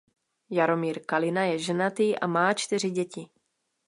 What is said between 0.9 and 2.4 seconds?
Kalina je ženatý a